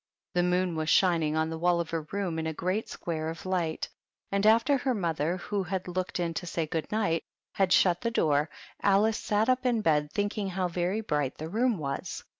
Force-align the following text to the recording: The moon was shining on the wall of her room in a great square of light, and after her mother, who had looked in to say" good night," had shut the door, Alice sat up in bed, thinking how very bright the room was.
The 0.33 0.41
moon 0.41 0.75
was 0.75 0.89
shining 0.89 1.35
on 1.35 1.51
the 1.51 1.59
wall 1.59 1.79
of 1.79 1.91
her 1.91 2.07
room 2.11 2.39
in 2.39 2.47
a 2.47 2.53
great 2.55 2.89
square 2.89 3.29
of 3.29 3.45
light, 3.45 3.87
and 4.31 4.47
after 4.47 4.75
her 4.75 4.95
mother, 4.95 5.37
who 5.37 5.61
had 5.61 5.87
looked 5.87 6.19
in 6.19 6.33
to 6.33 6.47
say" 6.47 6.65
good 6.65 6.91
night," 6.91 7.23
had 7.53 7.71
shut 7.71 8.01
the 8.01 8.09
door, 8.09 8.49
Alice 8.81 9.19
sat 9.19 9.47
up 9.47 9.63
in 9.63 9.81
bed, 9.81 10.11
thinking 10.11 10.47
how 10.49 10.67
very 10.69 11.01
bright 11.01 11.37
the 11.37 11.49
room 11.49 11.77
was. 11.77 12.23